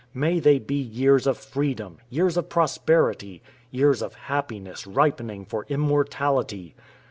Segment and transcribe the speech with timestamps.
[0.15, 6.73] May they be years of freedom years of prosperity years of happiness, ripening for immortality!